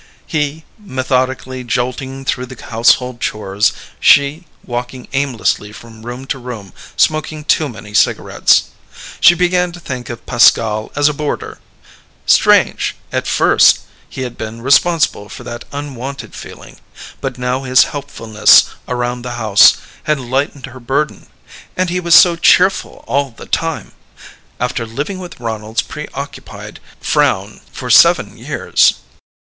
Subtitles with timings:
[0.25, 7.43] He, methodically jolting through the household chores; she, walking aimlessly from room to room, smoking
[7.43, 8.63] too many cigarettes.
[9.19, 11.59] She began to think of Pascal as a boarder.
[12.25, 16.77] Strange at first he had been responsible for that unwanted feeling.
[17.21, 21.27] But now his helpfulness around the house had lightened her burden.
[21.77, 23.91] And he was so cheerful all the time!
[24.59, 28.95] After living with Ronald's preoccupied frown for seven years